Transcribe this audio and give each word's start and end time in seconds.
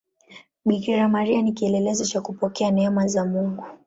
Bikira 0.65 1.07
Maria 1.07 1.41
ni 1.41 1.51
kielelezo 1.51 2.05
cha 2.05 2.21
kupokea 2.21 2.71
neema 2.71 3.07
za 3.07 3.25
Mungu. 3.25 3.63